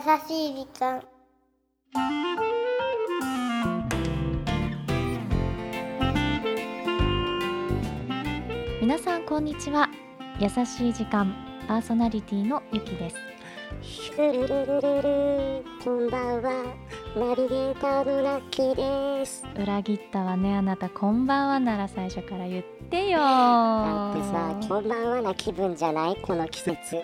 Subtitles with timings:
[0.00, 1.02] しい時間。
[8.80, 9.88] 皆さんこんにちは。
[10.38, 11.34] 優しい時間
[11.66, 13.16] パーソナリティのゆきです。
[14.18, 16.74] ルルルルルルこんばんは
[17.16, 18.74] ナビゲーターのラッキー
[19.20, 26.96] です裏切ったわねあなたこんばんはなら最初から言ってよだってさこんばんはな気分じゃないこの季節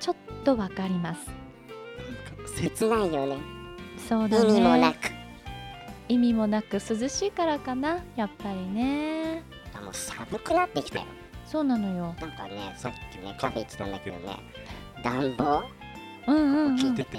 [0.00, 1.43] ちょっとわかります
[2.54, 3.38] 切ないよね。
[4.08, 4.48] そうだね。
[4.48, 4.96] 意味もなく。
[6.08, 9.42] 意味もなく涼しいからかなやっぱりね。
[9.74, 11.06] あもう寒くなってきたよ。
[11.46, 12.14] そうなのよ。
[12.20, 14.38] なんかねさっきねカフェ行ってたんだけどね。
[15.02, 15.62] 暖房？
[16.26, 17.18] うんうん、うん、聞いてて、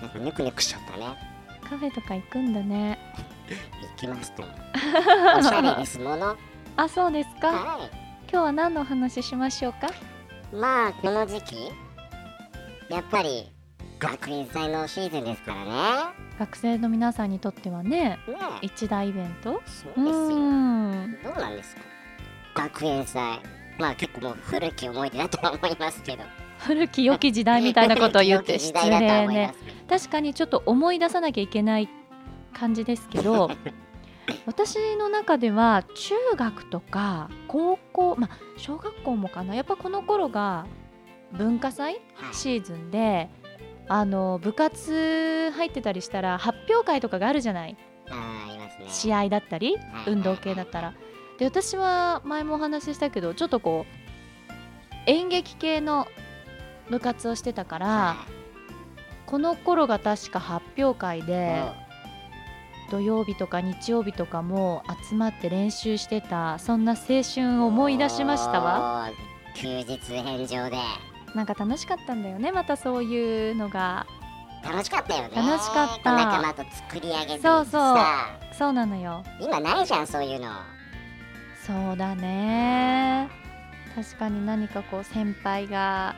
[0.00, 1.14] なんかぬくぬくしちゃったね。
[1.62, 2.98] カフェとか行くんだね。
[3.96, 4.42] 行きますと。
[5.38, 6.36] おしゃれですもの。
[6.76, 7.48] あそうですか。
[7.48, 7.90] は
[8.30, 9.86] 今日は何のお話ししましょうか？
[9.88, 9.90] い
[10.54, 11.56] まあこの時期
[12.88, 13.50] やっぱり
[13.98, 15.70] 学園祭のシーズンですからね。
[16.38, 18.18] 学生の皆さんにとってはねね
[18.62, 18.66] え。
[18.66, 19.62] 一大イベント？
[19.64, 20.04] そうですよ。
[20.38, 21.16] ん。
[21.24, 21.82] どうなんですか？
[22.54, 23.40] 学園祭。
[23.78, 26.24] まあ結構もう古き思い出だとは思いますけど。
[26.58, 29.54] 古き良き時代みたいなことを言って失礼ね。
[29.88, 31.88] 確かにちょっと思い出さなきゃいけない
[32.54, 33.50] 感じですけど
[34.46, 39.54] 私の中では中学とか高校まあ小学校もかな。
[39.54, 40.66] やっぱこの頃が
[41.32, 42.34] 文化祭はい。
[42.34, 43.30] シーズンで
[43.88, 47.74] あの部活入ってたりしたら発表会とかがあるじゃない？
[47.74, 47.78] ね。
[48.88, 50.94] 試合だったりはい運動系だったら。
[51.38, 53.92] で私は前もお話ししたけどちょっとこう
[55.06, 56.06] 演劇系の
[56.90, 58.16] 部活をしてたからは
[59.26, 61.74] この頃が確か発表会いでも
[62.90, 68.80] 土曜日とか日曜日とかも集まって練習してたそんな青春を思い出しましたわ。
[68.80, 69.10] わ
[69.54, 70.76] 休日返上で
[71.36, 74.06] なんか楽しかったんだよねまたそういうのが。
[74.64, 75.36] 楽しかったよね。
[75.36, 76.16] 楽しかった。
[76.16, 77.70] 仲間と作り上げてそうそう。
[77.70, 79.22] さそうなのよ。
[79.38, 80.48] 今ないじゃんそういうの。
[81.66, 83.28] そうだね。
[83.94, 86.16] 確かに何かこう先輩が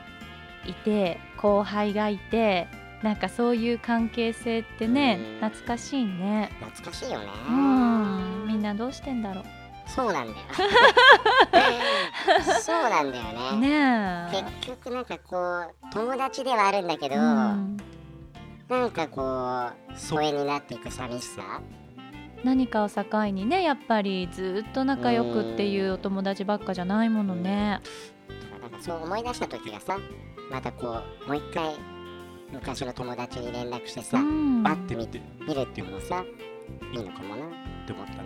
[0.65, 2.69] いて後輩がいて
[3.03, 5.49] なんかそういう関係性ってねうん。
[5.49, 6.49] 懐かしいね。
[6.61, 7.25] 懐かしいよね。
[7.49, 8.45] うん。
[8.47, 9.43] みんなどうしてんだろ
[9.95, 10.37] そうなんだよ。
[12.61, 13.23] そうなんだよ
[13.53, 14.27] うねね
[14.61, 17.77] 結局なんかこう友達ではあるんだけえど、うん。
[18.69, 21.41] なんかこう疎遠になっていく寂しさ？
[22.43, 27.81] 何かを境にねやっぱりずっと仲良くっていうお友達ばっかじゃないものね。
[28.61, 29.97] なんかそう思い出した時がさ
[30.51, 31.75] またこうもう一回
[32.51, 34.63] 昔の友達に連絡してさ、うん。
[34.63, 36.23] 会ってみて見るっていうのもさ
[36.93, 37.49] いいのかもなっ
[37.85, 38.19] て思ったね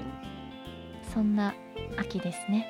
[1.14, 1.54] そんな
[1.98, 2.68] 秋ですね。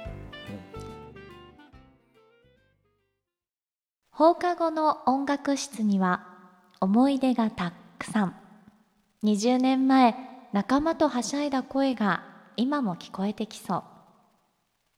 [4.11, 6.27] 放課後の音楽室には
[6.81, 8.35] 思い出がたくさん。
[9.23, 10.15] 20年前
[10.51, 12.25] 仲間とはしゃいだ声が
[12.57, 13.77] 今も聞こえてきそ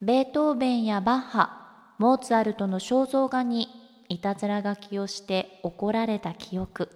[0.01, 0.05] う。
[0.05, 3.69] ベートーベンやバッハモーツァルトの肖像画に
[4.09, 6.89] いたずら書きをして怒られた記憶。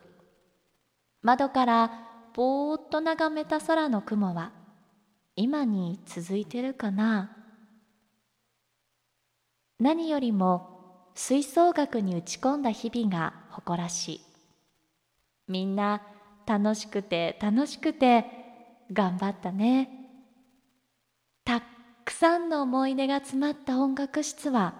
[1.21, 1.91] 窓から
[2.33, 4.59] ぼーっと眺めた空の雲は
[5.41, 7.31] 今に続いてるかな？
[9.79, 14.22] 何よりも吹奏楽に打ち込んだ日々が誇らしい。
[15.47, 16.01] みんな
[16.45, 18.25] 楽しくて楽しくて
[18.91, 19.89] 頑張ったね。
[21.45, 21.63] たっ
[22.03, 24.73] くさんの思い出が詰まった音楽室は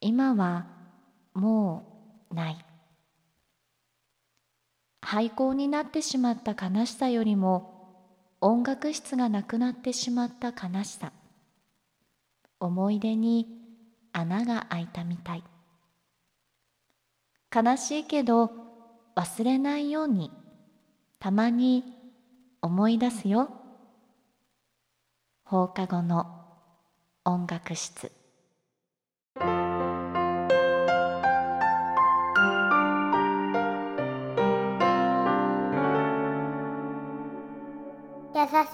[0.00, 0.68] 今は
[1.34, 2.64] もうない。
[5.02, 7.69] 廃校になってしまった悲しさよりも
[8.42, 11.12] 音楽室がなくなってしまった悲しさ。
[12.58, 13.46] 思い出に
[14.12, 15.44] 穴が開いたみたい。
[17.54, 18.50] 悲しいけど
[19.14, 20.30] 忘れないように。
[21.18, 21.84] たまに
[22.62, 23.50] 思い出すよ。
[25.44, 26.44] 放課後の
[27.24, 28.19] 音楽室。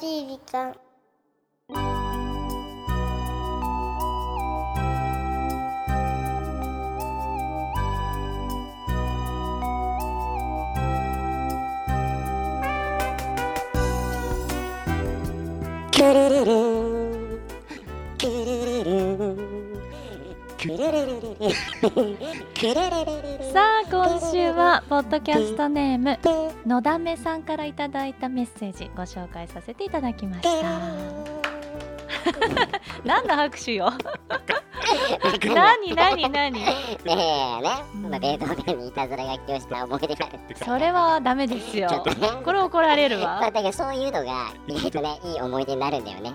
[0.01, 0.75] しい時間。
[15.91, 17.41] キュルルル
[18.17, 18.49] キュル
[18.85, 19.37] ルル
[20.57, 21.05] キュルル。
[21.07, 22.17] ルル
[22.55, 23.36] キュルルルル。
[23.53, 26.19] さあ今週はポッドキャストネーム
[26.67, 30.69] のだめさんからいただいたメッセージご紹介させていただきました。
[33.05, 33.93] 何の拍手よ。
[35.55, 36.53] 何何何？
[36.53, 36.67] ね
[37.05, 37.63] えね、
[37.95, 41.89] うんまあ、ベートーベンにいたずら書きをした思い出があるそれはダメですよ。
[41.91, 41.97] ね。
[42.45, 46.33] これ怒られるまあわだけどそういうのが意外とねいい思い出になるんだよね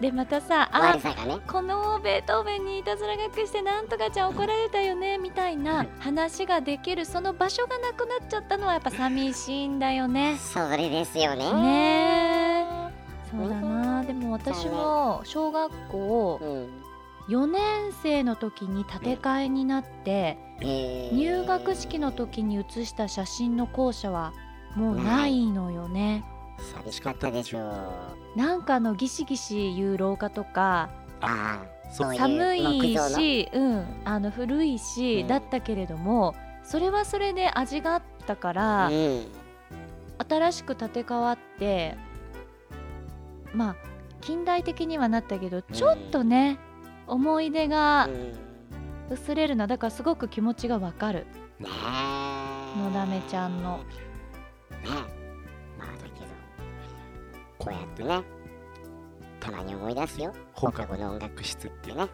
[0.00, 1.02] でまたさあね。
[1.46, 10.36] このベートーベンにいたずら書きしてなんとかちゃん怒られたよねみたいな話ができるその場所がなくなっちゃったのはやっぱ寂しいんだよね。
[10.38, 11.52] それですよね。
[11.52, 12.66] ね。
[12.66, 14.02] えそうだな。
[14.02, 16.90] でも私も小学校うん
[17.28, 21.14] 4年生の時に建て替えになってえー。
[21.14, 24.32] 入学式の時に写した写真の校舎は
[24.74, 26.24] もうないのよね
[26.60, 28.38] 寂しかったでしょう。
[28.38, 30.90] なんかあのギシギシいう廊下とか
[31.20, 35.28] ああそう寒いし、うん、あの古いし、うん。
[35.28, 39.26] だったけれどもそれはそれで味があったから、うん。
[40.28, 41.96] 新しく建て替わって
[43.54, 43.76] まあ
[44.20, 46.58] 近代的にはなったけどちょっとね、
[47.06, 48.50] 思い出がうん。
[49.12, 51.26] 薄れるのだからすごく気持ちがわかる。
[51.60, 53.78] のだめちゃんの。
[53.78, 55.19] ね
[57.60, 58.22] こうやってね
[59.38, 60.34] たまに思い出すよ。
[60.52, 62.06] 放課後の音楽室ってね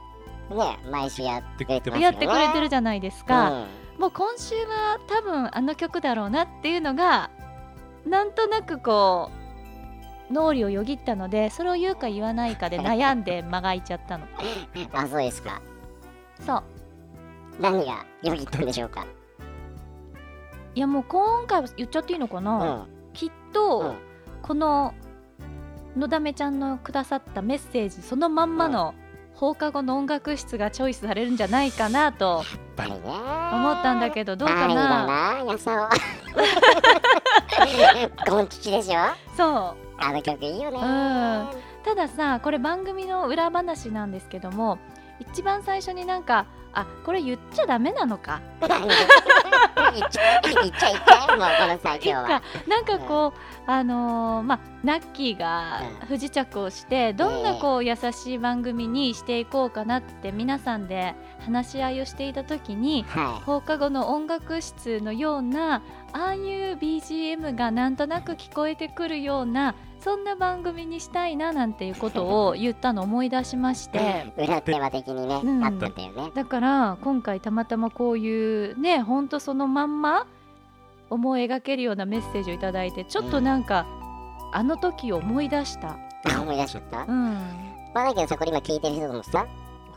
[0.50, 2.16] ーね毎週やってくれてますよね。
[2.16, 4.00] やってくれてるじゃないですか、うん。
[4.00, 7.30] もう今週は多分あの曲だろうなっていうのが
[8.06, 9.30] なんとなくこ
[10.30, 14.26] う脳裏をよぎったのでそれを言うか言わないかで悩んで間が空いちゃったの。
[14.92, 15.60] あそうですか。
[16.46, 16.62] そう。
[17.60, 19.06] 何がよぎったんでしょうか？
[20.74, 22.88] いやもう今回は言っちゃっていいのかうな、ん。
[23.12, 23.96] きっと、うん。
[24.42, 24.92] この
[25.96, 28.94] のだめちゃんのくださったメッセージそのまんまの
[29.34, 32.44] 放課後の音楽室がチョイスされるんじゃないかなと
[32.76, 35.06] 思ったんだけどどうかな？
[35.06, 35.44] な
[38.26, 39.00] ゴン吉でしょ
[39.36, 39.84] そう。
[39.98, 40.78] あの曲いいよね。
[40.78, 40.82] うん。
[41.84, 44.78] たださこれ番組の裏話なんですけども
[45.20, 48.40] 一番最初になんかあこれ言っちゃダメなのか？
[49.76, 69.74] 何言っちゃい言っちゃい言っちゃいもうこのさ今日はかなんかこう、あのーまあナッキーが不時着をしてどんなこう優しい番組にしていこうかなって皆さんで話し合いをしていた時には放課後の音楽室のようなああいう BGM がなんとなく聞こえてくるような
[70.04, 74.26] そんな番組にしたいななんていうことを言ったのを思い出しまして。
[74.36, 75.64] い裏テーマ的にね、うん。
[75.64, 76.30] あったんだよね。
[76.34, 80.26] だから今回たまたまこういうねほんとそのまんま
[81.08, 83.86] 思い描けるようなメッセージをいただいてちょっとなんか、
[84.52, 85.96] あの時を思い出した。
[86.24, 87.04] あ思い出しちゃった。
[87.04, 87.32] うん。
[87.94, 89.46] まあだけどさこれ今聞いてる人もさ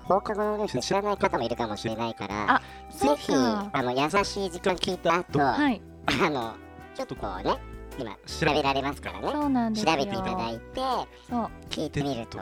[0.06, 2.62] 放課後のニュース知らない方もいるかもしれないからあ
[2.92, 5.82] ぜひあの優しい時間聞いた後、はい。
[6.06, 6.54] あの
[6.96, 7.58] ちょっとこうね
[7.98, 9.30] 今調べられますからね。
[9.32, 9.92] そうなんですよ。
[9.92, 10.82] 調べていただいて
[11.30, 11.50] そう。
[11.70, 12.39] 聞いてみると。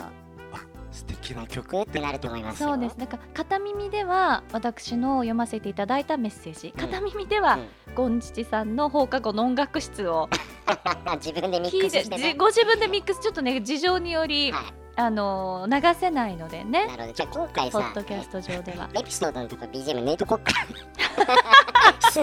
[0.96, 2.70] 素敵な曲ってなると思いますよ。
[2.70, 2.98] そうです。
[2.98, 6.72] だから片耳では私の読ませていただいたメッセージ。
[6.72, 7.60] 片耳では、
[7.96, 10.30] ゴンチチさんの放課後の音楽室を
[11.20, 14.62] 自分でミッ聞いてクスして、ご自分でミックスちょっとね事情により、は
[14.98, 16.88] あの流せないのでい、ね。
[16.88, 17.14] なるほど。
[17.14, 18.90] じゃあ今回さポッドキャスト上では。
[18.94, 20.40] エピソードのとこ BGM 抜いとこっ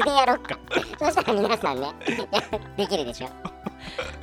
[0.01, 0.59] か素でやろっか。
[0.99, 1.93] そしたら皆さんね
[2.77, 3.29] できるでしょ。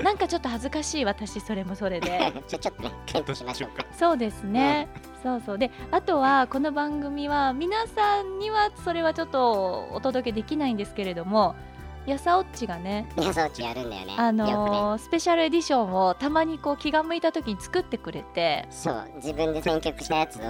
[0.04, 2.34] なんかちょっと恥ずかしい私それもそれで。
[2.48, 3.86] ちょっとね検討しましょうか。
[3.92, 4.88] そうですね、
[5.22, 5.58] そうそう。
[5.58, 11.56] であとはこの番組は皆さんにはそれはちょっとお届けできないんですけれども
[12.06, 14.16] やさおっちがね皆さんうちやるんだよね。
[14.18, 18.66] あのースペシャルエディションをたまにこう気が向いた時に作ってくれて。
[18.70, 19.12] そう。
[19.18, 20.42] 自分で選曲したやつを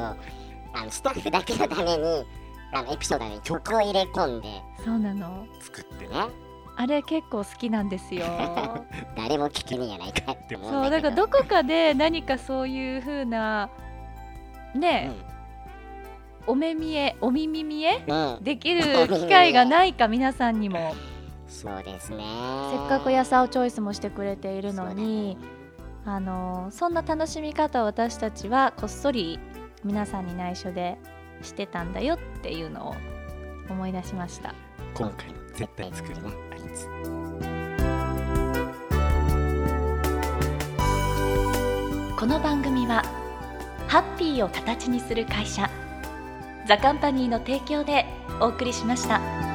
[0.74, 2.26] あのスタッフだけのために
[2.72, 5.48] あのエピソードに曲を入れ込んでそうなの。
[5.60, 6.16] 作ってね。
[6.76, 8.26] あれ結構好きなんですよ。
[9.18, 13.70] 誰も聞けねえやないかって思うんそうだからどこかで何かそういう風な
[14.76, 15.12] ね、
[16.46, 20.94] お目見えお耳見えうん、うん、できる 機会がないか皆さんにも。
[21.48, 22.24] そうですね。
[22.72, 25.38] せっかくやさおチョイスもしてくれているのに
[26.06, 29.40] あのそんな楽しみ方を私たちはこっそり
[29.84, 30.98] 皆さんに内緒で
[31.41, 32.96] してたんだよっていうのを
[33.69, 34.53] 思い出しました
[34.93, 36.88] 今回も絶対作るなあいつ
[42.17, 43.03] この番組は
[43.88, 45.69] ハッピーを形にする会社
[46.67, 48.05] ザカンパニーの提供で
[48.39, 49.49] お送りしました。